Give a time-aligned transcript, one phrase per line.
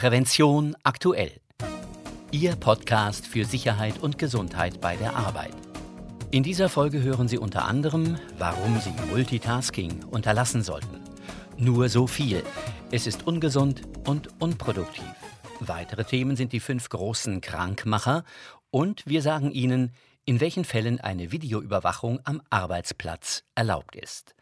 [0.00, 1.42] Prävention aktuell.
[2.30, 5.52] Ihr Podcast für Sicherheit und Gesundheit bei der Arbeit.
[6.30, 11.04] In dieser Folge hören Sie unter anderem, warum Sie Multitasking unterlassen sollten.
[11.58, 12.42] Nur so viel.
[12.90, 15.04] Es ist ungesund und unproduktiv.
[15.60, 18.24] Weitere Themen sind die fünf großen Krankmacher
[18.70, 19.92] und wir sagen Ihnen,
[20.24, 24.34] in welchen Fällen eine Videoüberwachung am Arbeitsplatz erlaubt ist.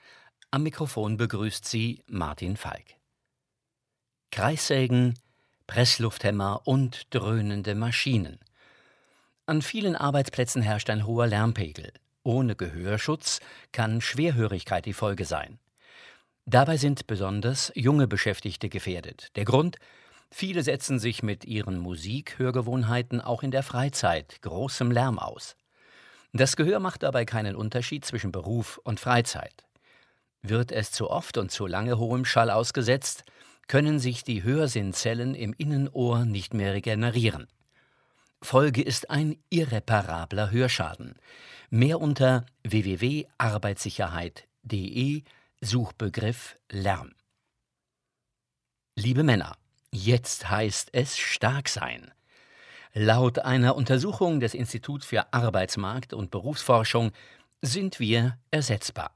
[0.52, 2.94] Am Mikrofon begrüßt Sie Martin Falk.
[4.30, 5.14] Kreissägen,
[5.68, 8.40] Presslufthämmer und dröhnende Maschinen.
[9.44, 11.92] An vielen Arbeitsplätzen herrscht ein hoher Lärmpegel.
[12.24, 15.58] Ohne Gehörschutz kann Schwerhörigkeit die Folge sein.
[16.46, 19.28] Dabei sind besonders junge Beschäftigte gefährdet.
[19.36, 19.76] Der Grund?
[20.30, 25.54] Viele setzen sich mit ihren Musikhörgewohnheiten auch in der Freizeit großem Lärm aus.
[26.32, 29.64] Das Gehör macht dabei keinen Unterschied zwischen Beruf und Freizeit.
[30.40, 33.24] Wird es zu oft und zu lange hohem Schall ausgesetzt,
[33.68, 37.46] können sich die Hörsinnzellen im Innenohr nicht mehr regenerieren.
[38.40, 41.14] Folge ist ein irreparabler Hörschaden.
[41.70, 45.22] Mehr unter www.arbeitssicherheit.de
[45.60, 47.12] Suchbegriff Lärm.
[48.96, 49.54] Liebe Männer,
[49.92, 52.10] jetzt heißt es stark sein.
[52.94, 57.12] Laut einer Untersuchung des Instituts für Arbeitsmarkt und Berufsforschung
[57.60, 59.12] sind wir ersetzbar.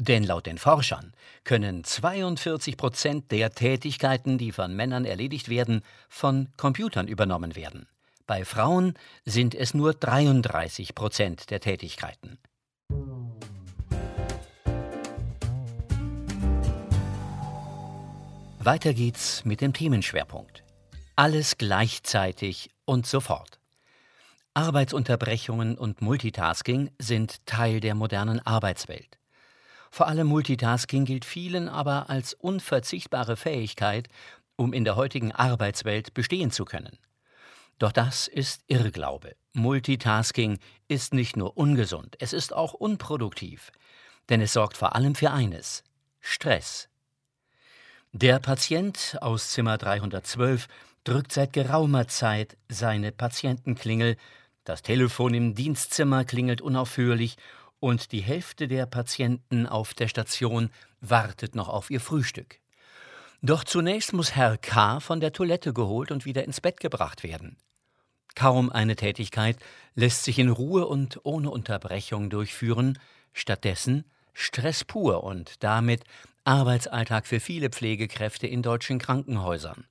[0.00, 6.48] Denn laut den Forschern können 42 Prozent der Tätigkeiten, die von Männern erledigt werden, von
[6.56, 7.88] Computern übernommen werden.
[8.26, 12.38] Bei Frauen sind es nur 33 Prozent der Tätigkeiten.
[18.60, 20.62] Weiter geht's mit dem Themenschwerpunkt.
[21.16, 23.58] Alles gleichzeitig und sofort.
[24.54, 29.17] Arbeitsunterbrechungen und Multitasking sind Teil der modernen Arbeitswelt.
[29.90, 34.08] Vor allem Multitasking gilt vielen aber als unverzichtbare Fähigkeit,
[34.56, 36.98] um in der heutigen Arbeitswelt bestehen zu können.
[37.78, 39.36] Doch das ist Irrglaube.
[39.52, 43.70] Multitasking ist nicht nur ungesund, es ist auch unproduktiv,
[44.28, 45.84] denn es sorgt vor allem für eines
[46.20, 46.88] Stress.
[48.12, 50.66] Der Patient aus Zimmer 312
[51.04, 54.16] drückt seit geraumer Zeit seine Patientenklingel,
[54.64, 57.36] das Telefon im Dienstzimmer klingelt unaufhörlich
[57.80, 62.60] und die Hälfte der Patienten auf der Station wartet noch auf ihr Frühstück.
[63.40, 65.00] Doch zunächst muss Herr K.
[65.00, 67.56] von der Toilette geholt und wieder ins Bett gebracht werden.
[68.34, 69.56] Kaum eine Tätigkeit
[69.94, 72.98] lässt sich in Ruhe und ohne Unterbrechung durchführen,
[73.32, 76.04] stattdessen Stress pur und damit
[76.44, 79.84] Arbeitsalltag für viele Pflegekräfte in deutschen Krankenhäusern.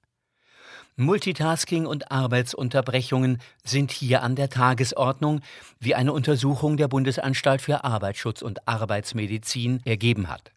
[1.00, 5.42] Multitasking und Arbeitsunterbrechungen sind hier an der Tagesordnung,
[5.80, 10.52] wie eine Untersuchung der Bundesanstalt für Arbeitsschutz und Arbeitsmedizin ergeben hat.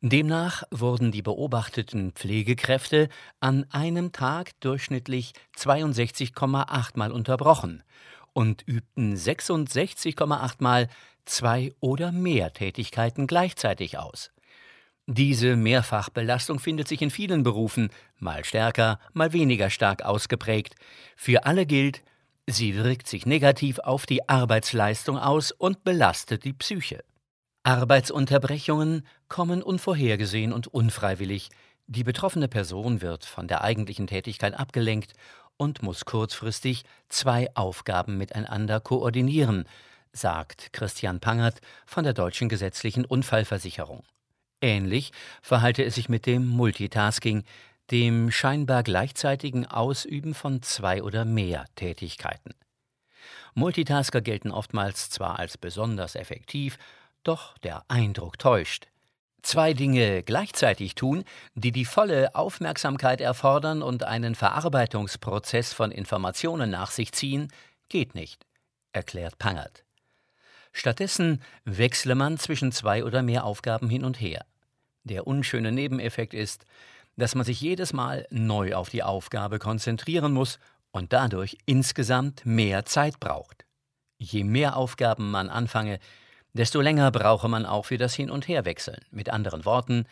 [0.00, 3.08] Demnach wurden die beobachteten Pflegekräfte
[3.40, 7.82] an einem Tag durchschnittlich 62,8 Mal unterbrochen
[8.32, 10.88] und übten 66,8 Mal
[11.24, 14.30] zwei oder mehr Tätigkeiten gleichzeitig aus.
[15.10, 17.88] Diese Mehrfachbelastung findet sich in vielen Berufen,
[18.18, 20.74] mal stärker, mal weniger stark ausgeprägt.
[21.16, 22.02] Für alle gilt,
[22.46, 27.02] sie wirkt sich negativ auf die Arbeitsleistung aus und belastet die Psyche.
[27.62, 31.48] Arbeitsunterbrechungen kommen unvorhergesehen und unfreiwillig.
[31.86, 35.14] Die betroffene Person wird von der eigentlichen Tätigkeit abgelenkt
[35.56, 39.64] und muss kurzfristig zwei Aufgaben miteinander koordinieren,
[40.12, 44.02] sagt Christian Pangert von der Deutschen Gesetzlichen Unfallversicherung.
[44.60, 47.44] Ähnlich verhalte es sich mit dem Multitasking,
[47.90, 52.54] dem scheinbar gleichzeitigen Ausüben von zwei oder mehr Tätigkeiten.
[53.54, 56.78] Multitasker gelten oftmals zwar als besonders effektiv,
[57.22, 58.88] doch der Eindruck täuscht.
[59.42, 61.24] Zwei Dinge gleichzeitig tun,
[61.54, 67.48] die die volle Aufmerksamkeit erfordern und einen Verarbeitungsprozess von Informationen nach sich ziehen,
[67.88, 68.44] geht nicht,
[68.92, 69.84] erklärt Pangert.
[70.72, 74.44] Stattdessen wechsle man zwischen zwei oder mehr Aufgaben hin und her.
[75.04, 76.64] Der unschöne Nebeneffekt ist,
[77.16, 80.58] dass man sich jedes Mal neu auf die Aufgabe konzentrieren muss
[80.90, 83.64] und dadurch insgesamt mehr Zeit braucht.
[84.18, 85.98] Je mehr Aufgaben man anfange,
[86.52, 89.04] desto länger brauche man auch für das Hin- und Herwechseln.
[89.10, 90.06] Mit anderen Worten,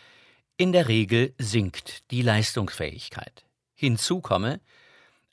[0.56, 3.44] in der Regel sinkt die Leistungsfähigkeit.
[3.75, 4.61] Hinzu komme,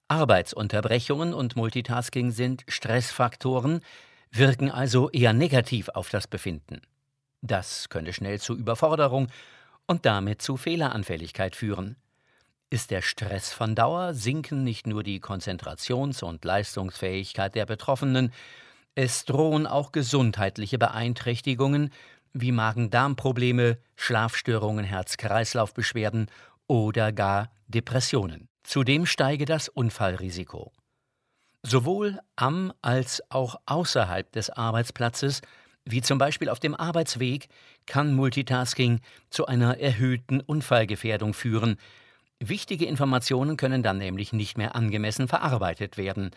[0.08, 3.82] Arbeitsunterbrechungen und Multitasking sind Stressfaktoren,
[4.34, 6.82] wirken also eher negativ auf das Befinden.
[7.42, 9.28] Das könnte schnell zu Überforderung
[9.86, 11.98] und damit zu Fehleranfälligkeit führen.
[12.70, 18.34] Ist der Stress von Dauer, sinken nicht nur die Konzentrations- und Leistungsfähigkeit der Betroffenen,
[18.96, 21.92] es drohen auch gesundheitliche Beeinträchtigungen
[22.34, 26.28] wie Magen-Darm-Probleme, Schlafstörungen, Herz-Kreislauf-Beschwerden
[26.68, 28.48] oder gar Depressionen.
[28.64, 30.72] Zudem steige das Unfallrisiko.
[31.66, 35.42] Sowohl am als auch außerhalb des Arbeitsplatzes,
[35.86, 37.48] wie zum Beispiel auf dem Arbeitsweg,
[37.86, 39.00] kann Multitasking
[39.30, 41.78] zu einer erhöhten Unfallgefährdung führen.
[42.40, 46.32] Wichtige Informationen können dann nämlich nicht mehr angemessen verarbeitet werden,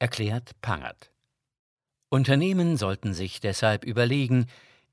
[0.00, 1.10] erklärt Pangert.
[2.08, 4.46] Unternehmen sollten sich deshalb überlegen,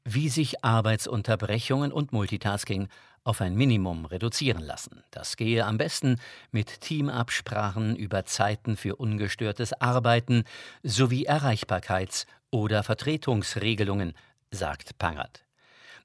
[0.04, 2.88] wie sich Arbeitsunterbrechungen und Multitasking
[3.24, 5.04] auf ein Minimum reduzieren lassen.
[5.12, 6.18] Das gehe am besten
[6.52, 10.44] mit Teamabsprachen über Zeiten für ungestörtes Arbeiten
[10.84, 14.14] sowie Erreichbarkeits- oder Vertretungsregelungen,
[14.50, 15.46] sagt Pangert.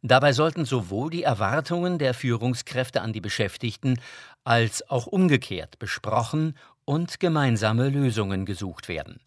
[0.02, 3.98] Dabei sollten sowohl die Erwartungen der Führungskräfte an die Beschäftigten
[4.44, 9.20] als auch umgekehrt besprochen und gemeinsame Lösungen gesucht werden.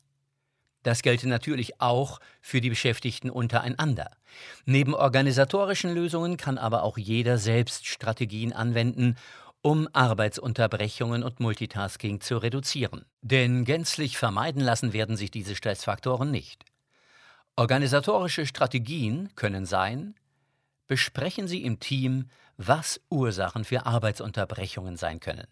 [0.84, 4.12] Das gelte natürlich auch für die Beschäftigten untereinander.
[4.66, 9.16] Neben organisatorischen Lösungen kann aber auch jeder selbst Strategien anwenden,
[9.62, 13.06] um Arbeitsunterbrechungen und Multitasking zu reduzieren.
[13.22, 16.64] Denn gänzlich vermeiden lassen werden sich diese Stressfaktoren nicht.
[17.58, 20.16] Organisatorische Strategien können sein,
[20.88, 25.48] besprechen Sie im Team, was Ursachen für Arbeitsunterbrechungen sein können.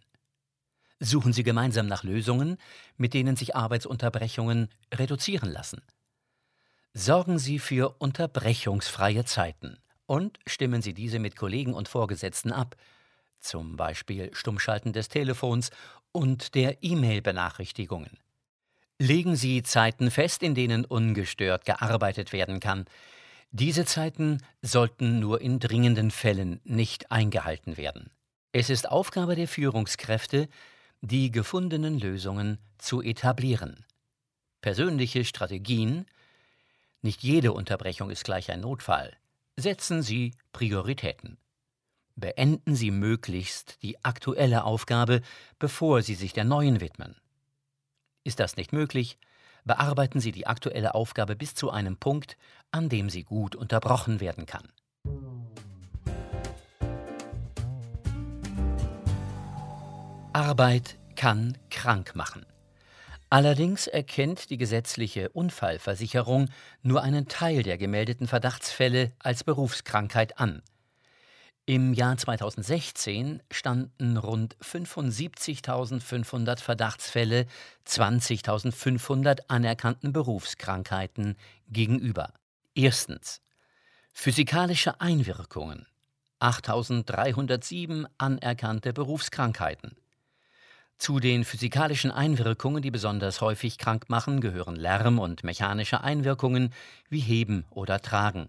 [0.99, 2.57] Suchen Sie gemeinsam nach Lösungen,
[2.97, 5.81] mit denen sich Arbeitsunterbrechungen reduzieren lassen.
[6.93, 9.77] Sorgen Sie für unterbrechungsfreie Zeiten
[10.07, 12.75] und stimmen Sie diese mit Kollegen und Vorgesetzten ab,
[13.39, 15.69] zum Beispiel Stummschalten des Telefons
[16.11, 18.17] und der E-Mail-Benachrichtigungen.
[18.97, 22.85] Legen Sie Zeiten fest, in denen ungestört gearbeitet werden kann.
[23.51, 28.09] Diese Zeiten sollten nur in dringenden Fällen nicht eingehalten werden.
[28.51, 30.49] Es ist Aufgabe der Führungskräfte,
[31.01, 33.85] die gefundenen Lösungen zu etablieren.
[34.61, 36.05] Persönliche Strategien
[37.01, 39.15] Nicht jede Unterbrechung ist gleich ein Notfall.
[39.55, 41.37] Setzen Sie Prioritäten.
[42.15, 45.21] Beenden Sie möglichst die aktuelle Aufgabe,
[45.59, 47.15] bevor Sie sich der neuen widmen.
[48.23, 49.19] Ist das nicht möglich,
[49.63, 52.37] bearbeiten Sie die aktuelle Aufgabe bis zu einem Punkt,
[52.71, 54.67] an dem sie gut unterbrochen werden kann.
[60.37, 62.45] Arbeit kann krank machen.
[63.31, 66.49] Allerdings erkennt die gesetzliche Unfallversicherung
[66.83, 70.61] nur einen Teil der gemeldeten Verdachtsfälle als Berufskrankheit an.
[71.65, 77.47] Im Jahr 2016 standen rund 75.500 Verdachtsfälle
[77.87, 81.35] 20.500 anerkannten Berufskrankheiten
[81.67, 82.31] gegenüber.
[82.75, 83.41] Erstens
[84.13, 85.87] Physikalische Einwirkungen
[86.39, 89.97] 8.307 anerkannte Berufskrankheiten.
[90.97, 96.73] Zu den physikalischen Einwirkungen, die besonders häufig krank machen, gehören Lärm und mechanische Einwirkungen
[97.09, 98.47] wie Heben oder Tragen.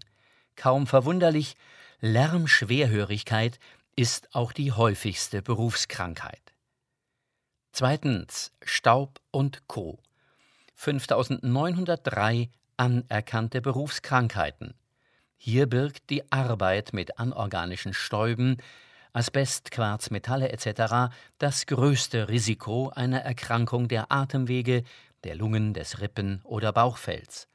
[0.55, 1.55] Kaum verwunderlich,
[2.01, 3.59] Lärmschwerhörigkeit
[3.95, 6.41] ist auch die häufigste Berufskrankheit.
[7.71, 9.99] Zweitens Staub und Co.
[10.75, 14.73] 5903 anerkannte Berufskrankheiten.
[15.37, 18.57] Hier birgt die Arbeit mit anorganischen Stäuben
[19.11, 21.11] Asbest, Quarz, Metalle etc.
[21.39, 24.83] das größte Risiko einer Erkrankung der Atemwege,
[25.23, 27.47] der Lungen, des Rippen- oder Bauchfells.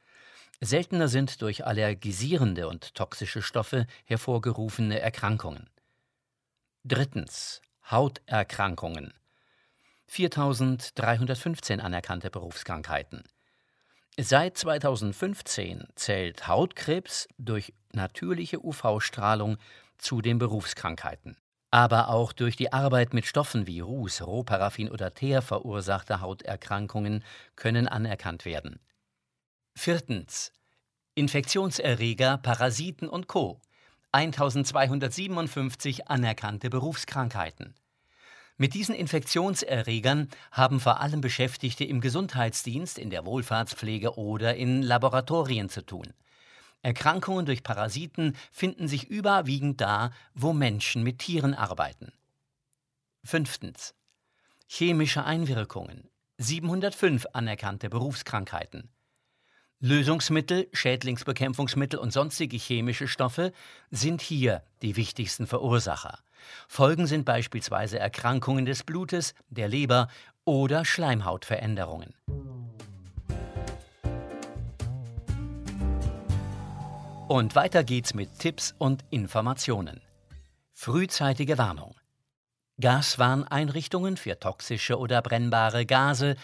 [0.61, 5.69] Seltener sind durch allergisierende und toxische Stoffe hervorgerufene Erkrankungen.
[6.83, 9.13] Drittens Hauterkrankungen.
[10.07, 13.23] 4315 anerkannte Berufskrankheiten.
[14.17, 19.57] Seit 2015 zählt Hautkrebs durch natürliche UV-Strahlung
[19.97, 21.37] zu den Berufskrankheiten.
[21.75, 27.21] Aber auch durch die Arbeit mit Stoffen wie Ruß, Rohparaffin oder Teer verursachte Hauterkrankungen
[27.57, 28.79] können anerkannt werden.
[29.75, 30.53] Viertens.
[31.15, 33.59] Infektionserreger, Parasiten und Co.
[34.13, 37.75] 1257 anerkannte Berufskrankheiten.
[38.55, 45.67] Mit diesen Infektionserregern haben vor allem Beschäftigte im Gesundheitsdienst, in der Wohlfahrtspflege oder in Laboratorien
[45.67, 46.13] zu tun.
[46.85, 52.13] Erkrankungen durch Parasiten finden sich überwiegend da, wo Menschen mit Tieren arbeiten.
[53.23, 53.95] Fünftens.
[54.67, 56.11] Chemische Einwirkungen.
[56.37, 58.91] 705 anerkannte Berufskrankheiten.
[59.79, 63.51] Lösungsmittel, Schädlingsbekämpfungsmittel und sonstige chemische Stoffe
[63.89, 66.19] sind hier die wichtigsten Verursacher.
[66.67, 70.07] Folgen sind beispielsweise Erkrankungen des Blutes, der Leber
[70.43, 72.13] oder Schleimhautveränderungen.
[77.27, 79.99] Und weiter geht's mit Tipps und Informationen.
[80.73, 81.95] Frühzeitige Warnung.
[82.79, 86.35] Gaswarneinrichtungen für toxische oder brennbare Gase,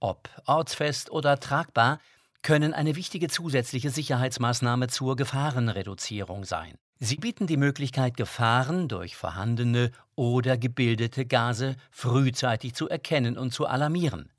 [0.00, 1.98] ob ortsfest oder tragbar,
[2.42, 6.74] können eine wichtige zusätzliche Sicherheitsmaßnahme zur Gefahrenreduzierung sein.
[6.98, 13.66] Sie bieten die Möglichkeit, Gefahren durch vorhandene oder gebildete Gase frühzeitig zu erkennen und zu
[13.66, 14.30] alarmieren.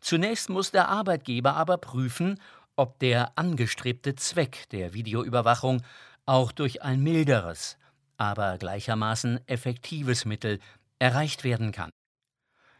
[0.00, 2.40] Zunächst muss der Arbeitgeber aber prüfen,
[2.76, 5.82] ob der angestrebte Zweck der Videoüberwachung
[6.24, 7.76] auch durch ein milderes,
[8.18, 10.58] aber gleichermaßen effektives Mittel
[10.98, 11.90] erreicht werden kann.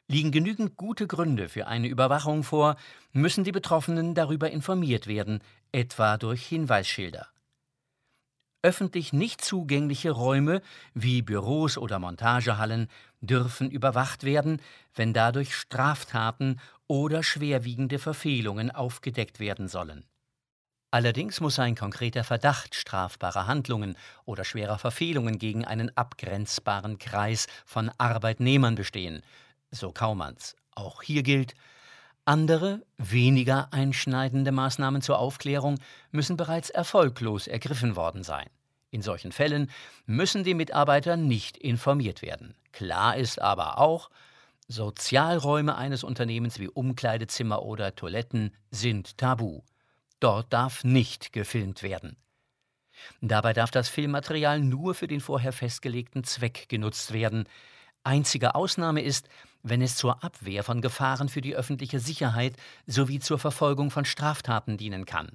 [0.08, 2.76] Liegen genügend gute Gründe für eine Überwachung vor,
[3.12, 5.40] müssen die Betroffenen darüber informiert werden,
[5.72, 7.28] etwa durch Hinweisschilder.
[8.62, 12.88] Öffentlich nicht zugängliche Räume wie Büros oder Montagehallen
[13.20, 14.60] dürfen überwacht werden,
[14.94, 20.04] wenn dadurch Straftaten oder schwerwiegende Verfehlungen aufgedeckt werden sollen.
[20.90, 27.90] Allerdings muss ein konkreter Verdacht strafbarer Handlungen oder schwerer Verfehlungen gegen einen abgrenzbaren Kreis von
[27.98, 29.22] Arbeitnehmern bestehen,
[29.70, 30.56] so Kaumanns.
[30.74, 31.54] Auch hier gilt,
[32.24, 35.78] andere, weniger einschneidende Maßnahmen zur Aufklärung
[36.10, 38.48] müssen bereits erfolglos ergriffen worden sein.
[38.90, 39.70] In solchen Fällen
[40.06, 42.54] müssen die Mitarbeiter nicht informiert werden.
[42.72, 44.08] Klar ist aber auch,
[44.68, 49.60] Sozialräume eines Unternehmens wie Umkleidezimmer oder Toiletten sind tabu.
[50.20, 52.16] Dort darf nicht gefilmt werden.
[53.20, 57.48] Dabei darf das Filmmaterial nur für den vorher festgelegten Zweck genutzt werden.
[58.02, 59.28] Einzige Ausnahme ist,
[59.62, 62.56] wenn es zur Abwehr von Gefahren für die öffentliche Sicherheit
[62.86, 65.32] sowie zur Verfolgung von Straftaten dienen kann.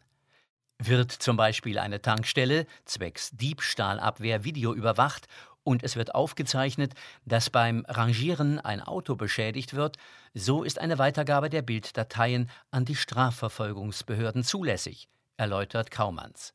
[0.79, 5.27] Wird zum Beispiel eine Tankstelle zwecks Diebstahlabwehr videoüberwacht
[5.63, 6.93] und es wird aufgezeichnet,
[7.25, 9.97] dass beim Rangieren ein Auto beschädigt wird,
[10.33, 16.53] so ist eine Weitergabe der Bilddateien an die Strafverfolgungsbehörden zulässig, erläutert Kaumanns.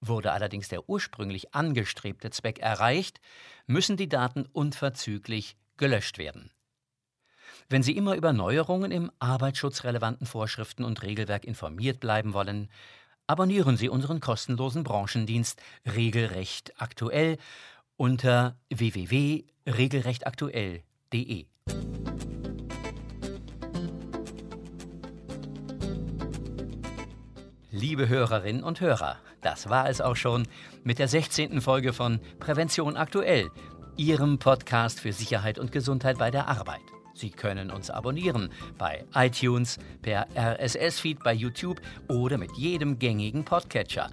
[0.00, 3.20] Wurde allerdings der ursprünglich angestrebte Zweck erreicht,
[3.66, 6.50] müssen die Daten unverzüglich gelöscht werden.
[7.68, 12.68] Wenn Sie immer über Neuerungen im arbeitsschutzrelevanten Vorschriften und Regelwerk informiert bleiben wollen,
[13.26, 17.36] abonnieren Sie unseren kostenlosen Branchendienst Regelrecht aktuell
[18.00, 21.46] unter www.regelrechtaktuell.de.
[27.70, 30.48] Liebe Hörerinnen und Hörer, das war es auch schon
[30.82, 31.60] mit der 16.
[31.60, 33.50] Folge von Prävention aktuell,
[33.98, 36.80] Ihrem Podcast für Sicherheit und Gesundheit bei der Arbeit.
[37.12, 44.08] Sie können uns abonnieren bei iTunes, per RSS-Feed bei YouTube oder mit jedem gängigen Podcatcher.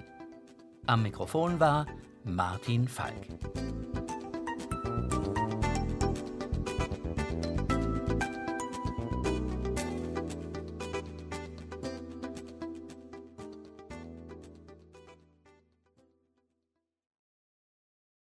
[0.86, 1.86] Am Mikrofon war
[2.24, 3.26] Martin Falk.